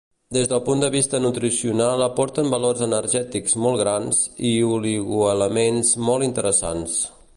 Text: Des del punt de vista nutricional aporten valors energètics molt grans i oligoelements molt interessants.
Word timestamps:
Des 0.35 0.47
del 0.51 0.61
punt 0.69 0.79
de 0.83 0.87
vista 0.95 1.17
nutricional 1.25 2.05
aporten 2.05 2.49
valors 2.53 2.81
energètics 2.87 3.55
molt 3.67 3.83
grans 3.83 4.23
i 4.53 4.55
oligoelements 4.71 5.93
molt 6.09 6.29
interessants. 6.31 6.99